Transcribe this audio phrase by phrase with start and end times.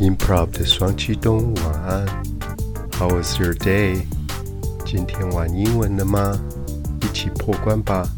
[0.00, 2.06] Improv 的双驱动，晚安。
[2.92, 4.04] How was your day？
[4.86, 6.38] 今天玩英文了吗？
[7.02, 8.08] 一起破关吧。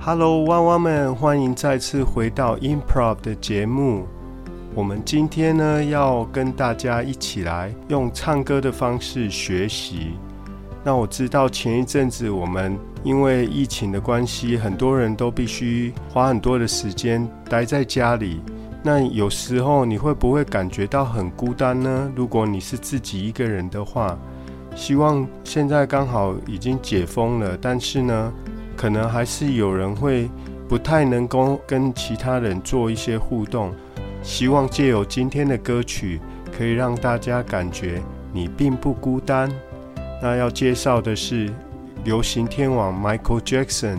[0.00, 4.06] Hello，汪汪们，欢迎再次回到 Improv 的节目。
[4.74, 10.12] 我们今天呢，要跟大家一起来用唱歌的方式学习。
[10.82, 18.40] 那我知道前一阵子我们因为疫情的关系，很多人都必须花很多的时间待在家里。
[18.82, 22.10] 那有时候你会不会感觉到很孤单呢？
[22.16, 24.18] 如果你是自己一个人的话，
[24.74, 28.32] 希望现在刚好已经解封了，但是呢，
[28.76, 30.28] 可能还是有人会
[30.68, 33.72] 不太能够跟其他人做一些互动。
[34.22, 36.18] 希望借由今天的歌曲，
[36.56, 39.50] 可以让大家感觉你并不孤单。
[40.22, 41.50] 那要介绍的是
[42.04, 43.98] 流行天王 Michael Jackson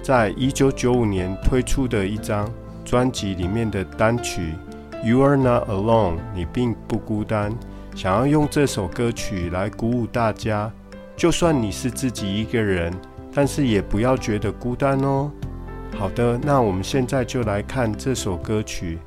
[0.00, 2.48] 在一九九五年推出的一张
[2.84, 4.54] 专辑里面的单曲
[5.06, 7.52] 《You Are Not Alone》，你并不孤单。
[7.96, 10.70] 想要用这首歌曲来鼓舞大家，
[11.16, 12.94] 就算你是自己一个人，
[13.34, 15.30] 但是也不要觉得孤单哦。
[15.98, 18.98] 好的，那我们现在就来看这首歌曲。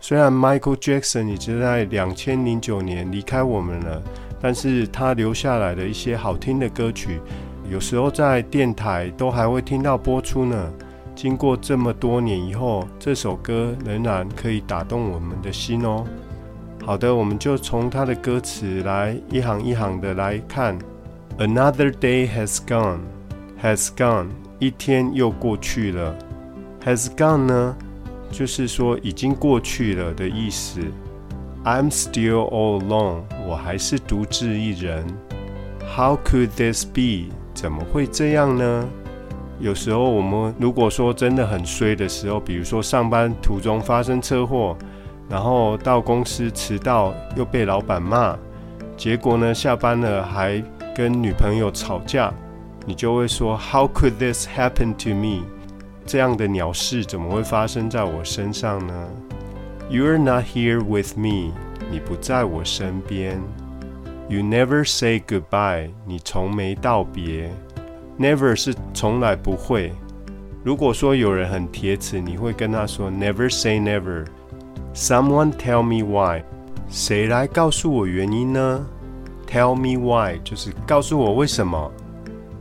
[0.00, 4.02] 虽然 Michael Jackson 已经在两千零九年离开我们了。
[4.44, 7.20] 但是他留下来的一些好听的歌曲，
[7.70, 10.72] 有时候在电台都还会听到播出呢。
[11.14, 16.04] 经过这么多年以后，这首歌仍然可以打动我们的心哦。
[16.84, 20.78] 好的，我们就从它的歌词来一行一行的来看。
[21.38, 23.00] Another day has gone,
[23.62, 26.14] has gone，一天又过去了。
[26.84, 27.76] Has gone 呢，
[28.30, 30.80] 就是说已经过去了的意思。
[31.64, 35.06] I'm still all alone，我还是独自一人。
[35.94, 37.32] How could this be？
[37.62, 38.88] 怎么会这样呢？
[39.60, 44.76] 有时候我们如果说真的很衰的时候，比如说上班途中发生车祸，
[45.28, 48.36] 然后到公司迟到又被老板骂，
[48.96, 50.60] 结果呢下班了还
[50.92, 52.34] 跟女朋友吵架，
[52.84, 55.44] 你就会说 How could this happen to me？
[56.04, 59.08] 这样的鸟事怎么会发生在我身上呢
[59.88, 61.52] ？You're not here with me，
[61.92, 63.40] 你不在我身边。
[64.28, 67.50] You never say goodbye，你从没道别。
[68.18, 69.92] Never 是从来不会。
[70.64, 74.26] 如果说有人很铁齿，你会跟他说 Never say never。
[74.94, 76.44] Someone tell me why，
[76.88, 78.86] 谁来告诉我原因呢
[79.46, 81.90] ？Tell me why 就是告诉我为什么。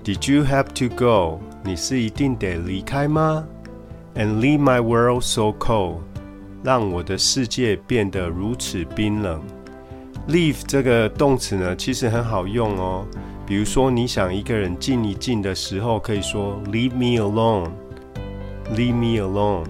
[0.04, 1.40] Did you have to go？
[1.64, 3.46] 你是一定得离开吗
[4.16, 5.98] ？And leave my world so cold。
[6.64, 9.42] 让我的世界变得如此冰冷。
[10.28, 13.06] Leave 这个动词呢，其实很好用哦。
[13.46, 17.70] 比如说，你想一个人静一静的时候，可以说 Leave me alone。
[18.76, 19.66] Leave me alone。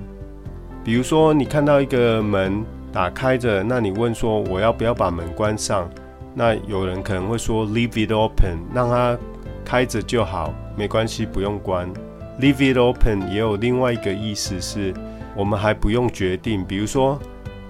[0.83, 5.89] 比如说，你看到一个门打开着，那你问说我要不要把门关上？
[6.35, 9.17] 那有人可能会说 Leave it open，让它
[9.65, 11.91] 开着就好，没关系，不用关。
[12.39, 14.93] Leave it open 也有另外一个意思是。
[15.33, 17.17] 我们还不用决定，比如说，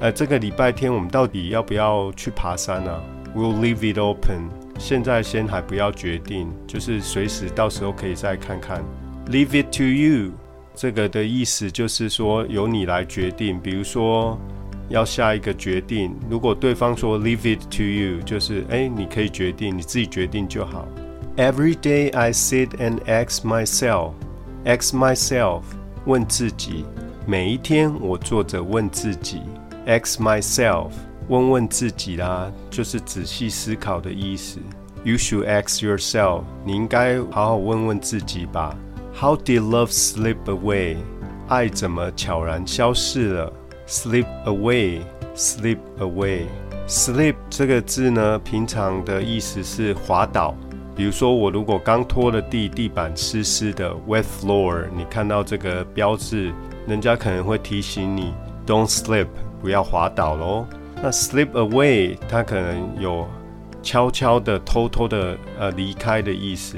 [0.02, 2.92] 呃，这个礼拜天我们到底要不要去爬山呢
[3.36, 4.50] ？We'll leave it open。
[4.80, 8.84] 现在先还不要决定，就是随时到时候可以再看看。
[9.28, 10.32] Leave it to you，
[10.74, 13.60] 这个的意思就是说由你来决定。
[13.60, 14.40] 比如说
[14.90, 20.88] 要下一个决定，如果对方说 Leave it to you，就是哎，你可以决定，你自己决定就好。
[21.38, 25.62] Every day I sit and ask myself，ask myself，
[26.06, 26.86] 问自己。
[27.28, 29.42] 每一天，我坐着问自己
[30.00, 30.92] ，ask myself，
[31.28, 34.60] 问问自己啦，就是仔细思考的意思。
[35.04, 38.76] You should ask yourself，你应该好好问问自己吧。
[39.14, 40.98] How did love slip away？
[41.48, 43.52] 爱怎么悄然消失了
[43.88, 50.56] ？Slip away，slip away，slip 这个字呢，平常的意思是滑倒。
[50.96, 56.54] 比如说，我如果刚拖了地，地板湿湿的，wet floor，你看到这个标志。
[56.88, 58.34] 人家可能会提醒你
[58.66, 59.28] ，Don't slip，
[59.62, 60.66] 不要滑倒喽。
[61.02, 63.28] 那 slip away，它可能有
[63.82, 66.78] 悄悄的、偷偷的呃离开的意思。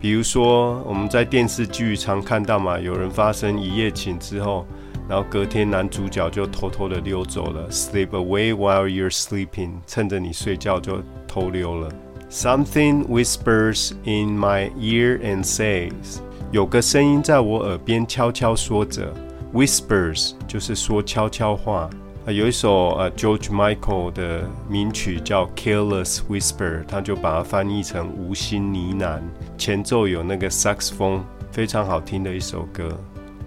[0.00, 4.66] 比如说，我们在电视剧常看到嘛，有人发生一夜情之后，
[5.08, 11.88] 然后隔天男主角就偷偷的溜走了，slip away while you're sleeping，趁着你睡觉就偷溜了。
[12.30, 16.18] Something whispers in my ear and says，
[16.50, 19.12] 有个声音在我耳边悄悄说着。
[19.54, 21.88] Whispers 就是说悄悄话
[22.26, 29.20] 啊，有一首呃 George Michael 的名曲叫 Careless Whisper，他就把它翻译成无心呢喃。
[29.58, 31.22] 前奏有那个萨克斯风
[31.52, 32.98] 非常好听的一首歌。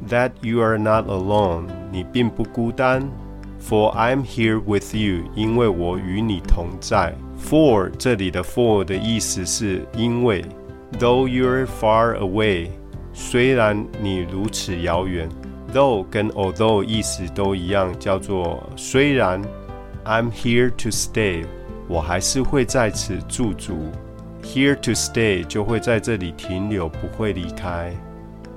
[0.07, 3.09] That you are not alone，你并不孤单。
[3.59, 7.15] For I'm here with you，因为我与你同在。
[7.41, 10.45] For 这里的 for 的意思是因为。
[10.99, 12.69] Though you're far away，
[13.11, 15.27] 虽然你如此遥远。
[15.73, 19.41] Though 跟 although 意思都一样，叫做虽然。
[20.09, 21.43] I'm here to stay，
[21.89, 23.91] 我还是会在此驻足。
[24.41, 27.93] Here to stay 就会在这里停留，不会离开。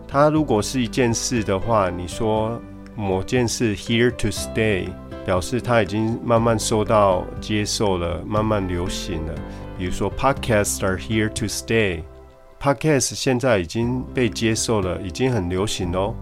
[0.06, 2.62] 它如果是一件事的话，你说
[2.94, 4.86] 某件事 here to stay，
[5.26, 9.34] 表示它已经慢慢受到接受了，慢慢流行了。
[9.76, 16.14] 比如说 podcasts are here to stay，podcast 现在已经被接受了，已经很流行哦。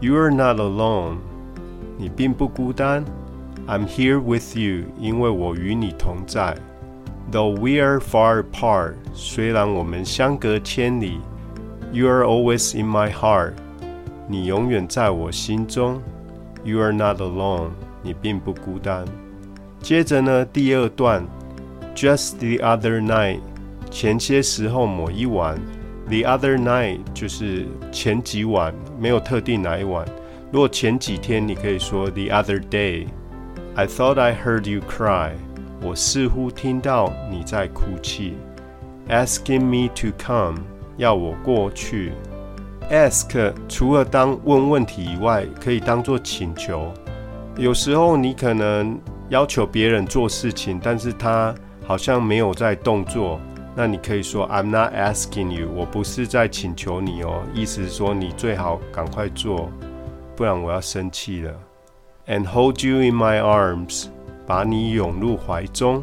[0.00, 1.18] You are not alone，
[1.96, 3.04] 你并不孤单。
[3.66, 6.56] I'm here with you，因为我与你同在。
[7.32, 11.20] Though we are far apart，虽然我们相隔千里。
[11.92, 13.54] You are always in my heart，
[14.28, 16.02] 你永远在我心中。
[16.64, 17.70] You are not alone，
[18.02, 19.06] 你并不孤单。
[19.80, 21.26] 接着呢，第二段
[21.94, 23.40] ，Just the other night，
[23.90, 25.58] 前些时候某一晚。
[26.06, 30.06] The other night 就是前几晚，没有特定哪一晚。
[30.52, 33.06] 如果前几天，你可以说 The other day。
[33.74, 35.32] I thought I heard you cry，
[35.82, 38.34] 我似乎听到你在哭泣。
[39.08, 40.58] Asking me to come。
[40.96, 42.12] 要我过去
[42.88, 46.94] ，ask 除了当问问题以外，可以当做请求。
[47.56, 48.96] 有时候你可能
[49.28, 51.52] 要求别人做事情，但是他
[51.84, 53.40] 好像没有在动作，
[53.76, 59.68] 那你可以说 I'm not asking you，我不是在请求你哦，意思是说你最好赶快做，
[60.36, 61.52] 不然我要生气了。
[62.26, 64.06] And hold you in my arms，
[64.46, 66.02] 把你拥入怀中。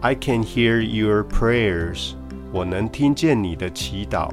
[0.00, 2.12] I can hear your prayers。
[2.52, 4.30] 我能听见你的祈祷。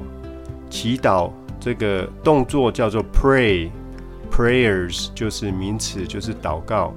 [0.68, 6.94] 祈祷这个动作叫做 pray，prayers 就是名词，就是祷告。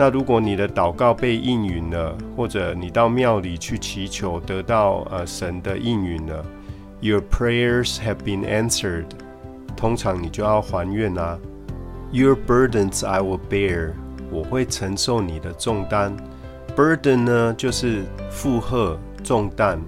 [0.00, 6.42] 那如果你的祷告被应允了，或者你到庙里去祈求得到呃神的应允了
[7.00, 9.04] ，Your prayers have been answered。
[9.76, 11.38] 通常你就要还愿啊。
[12.12, 13.92] Your burdens I will bear，
[14.30, 16.16] 我会承受你的重担。
[16.74, 19.78] Burden 呢就是负荷、重担。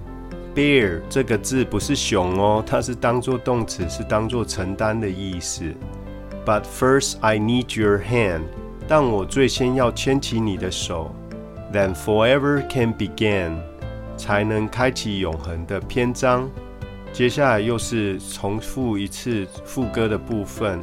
[0.53, 5.63] Bear 这个字不是熊哦，它是当做动词，是当做承担的意思。
[6.45, 8.43] But first I need your hand，
[8.87, 11.13] 但我最先要牵起你的手。
[11.71, 13.57] Then forever can begin，
[14.17, 16.49] 才能开启永恒的篇章。
[17.11, 20.79] 接下来又是重复一次副歌的部分。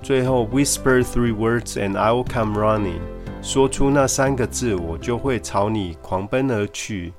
[0.00, 3.00] 最后 Whisper three words and I will come running，
[3.42, 7.12] 说出那三个字，我就会朝你狂奔而去。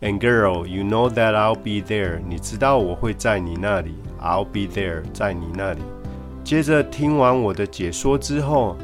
[0.00, 2.20] And girl, you know that I'll be there.
[2.26, 3.96] 你知道我会在你那里。
[4.22, 5.80] I'll be there，在你那里。
[6.42, 8.76] 接着听完我的解说之后，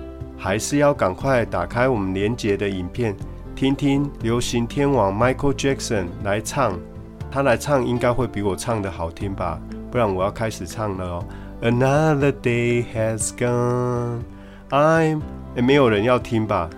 [0.46, 3.16] 还是要赶快打开我们连结的影片，
[3.56, 6.78] 听听流行天王 Michael Jackson 来唱。
[7.32, 9.60] 他来唱应该会比我唱的好听吧？
[9.90, 11.24] 不然我要开始唱了哦。
[11.60, 14.20] Another day has gone.
[14.70, 15.20] I'm……
[15.56, 16.70] 没有人要听吧？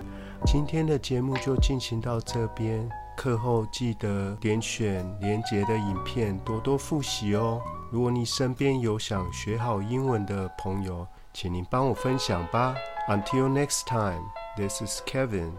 [0.47, 2.89] 今天的节目就进行到这边。
[3.15, 7.61] 课后记得点选连结的影片，多多复习哦。
[7.91, 12.73] 如果你身边有想学好英文的朋友，请您帮我分享吧。
[13.09, 15.57] Until next time, this is Kevin.